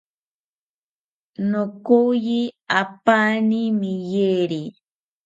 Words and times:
Nokoyi 1.49 2.39
apani 2.81 3.61
meyiri 3.79 4.63